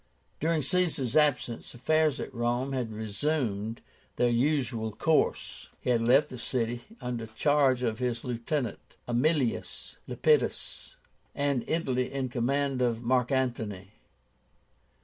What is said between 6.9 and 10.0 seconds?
under charge of his lieutenant, Aemilius